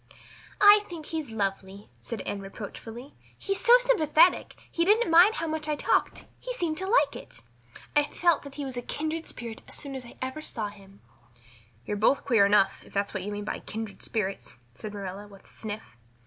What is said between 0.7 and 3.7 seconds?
think he's lovely," said Anne reproachfully. "He is